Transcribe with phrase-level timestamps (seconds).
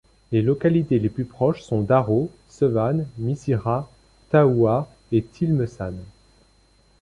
[0.31, 3.87] Les localités les plus proches sont Daro, Sevane, Missira,
[4.31, 6.01] Taoua et Tilmessane.